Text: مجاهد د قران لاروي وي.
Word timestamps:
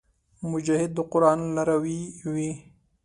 مجاهد 0.51 0.91
د 0.95 0.99
قران 1.11 1.39
لاروي 1.55 2.01
وي. 2.33 2.51